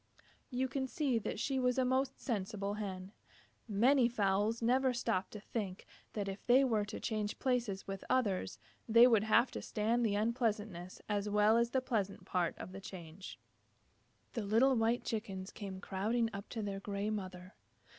[0.49, 3.11] You can see that she was a most sensible Hen.
[3.67, 8.57] Many fowls never stop to think that if they were to change places with others,
[8.89, 10.75] they would have to stand the unpleasant
[11.07, 13.37] as well as the pleasant part of the change.
[14.33, 17.53] The little white Chickens came crowding up to their gray mother.